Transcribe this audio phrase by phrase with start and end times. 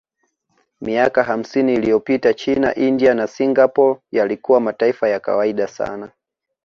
[0.81, 6.11] Miaka hamsini iliyopita China India na Singapore yalikuwa mataifa ya kawaida sana